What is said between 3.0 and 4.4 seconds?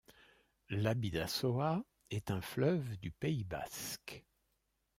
Pays basque.